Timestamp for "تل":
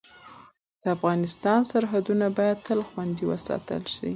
2.67-2.79